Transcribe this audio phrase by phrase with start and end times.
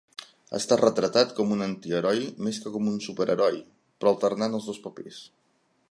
[0.51, 3.61] Ha estat retratat com un antiheroi més que com superheroi,
[3.99, 5.23] però alternant els dos papers.